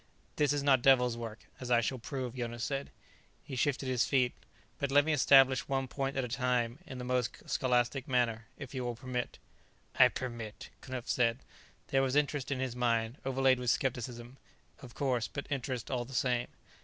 [0.37, 2.89] "This is not Devil's work as I shall prove," Jonas said.
[3.43, 4.33] He shifted his feet.
[4.79, 8.73] "But let me establish one point at a time, in the most scholastic manner; if
[8.73, 9.37] you will permit."
[9.99, 11.43] "I permit," Knupf said.
[11.89, 14.37] There was interest in his mind, overlaid with skepticism,
[14.81, 16.47] of course, but interest all the same.